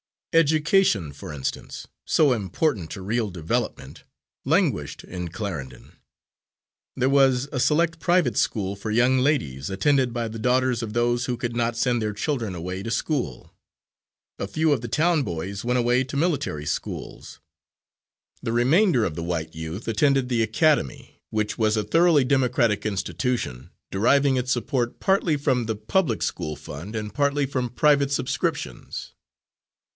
Education, 0.33 1.11
for 1.11 1.33
instance, 1.33 1.87
so 2.05 2.31
important 2.31 2.89
to 2.91 3.01
real 3.01 3.29
development, 3.29 4.03
languished 4.45 5.03
in 5.03 5.27
Clarendon. 5.27 5.91
There 6.95 7.09
was 7.09 7.49
a 7.51 7.59
select 7.59 7.99
private 7.99 8.37
school 8.37 8.77
for 8.77 8.89
young 8.91 9.19
ladies, 9.19 9.69
attended 9.69 10.11
by 10.13 10.29
the 10.29 10.39
daughters 10.39 10.81
of 10.81 10.93
those 10.93 11.25
who 11.25 11.35
could 11.35 11.55
not 11.55 11.75
send 11.77 12.01
their 12.01 12.13
children 12.13 12.55
away 12.55 12.81
to 12.81 12.89
school. 12.89 13.53
A 14.39 14.47
few 14.47 14.71
of 14.71 14.79
the 14.79 14.87
town 14.87 15.21
boys 15.23 15.65
went 15.65 15.77
away 15.77 16.03
to 16.05 16.17
military 16.17 16.65
schools. 16.65 17.39
The 18.41 18.53
remainder 18.53 19.03
of 19.03 19.15
the 19.15 19.21
white 19.23 19.53
youth 19.53 19.85
attended 19.87 20.29
the 20.29 20.41
academy, 20.41 21.21
which 21.29 21.57
was 21.57 21.75
a 21.75 21.83
thoroughly 21.83 22.23
democratic 22.23 22.85
institution, 22.87 23.69
deriving 23.91 24.37
its 24.37 24.51
support 24.53 24.99
partly 25.01 25.35
from 25.37 25.65
the 25.65 25.75
public 25.75 26.23
school 26.23 26.55
fund 26.55 26.95
and 26.95 27.13
partly 27.13 27.45
from 27.45 27.69
private 27.69 28.11
subscriptions. 28.11 29.11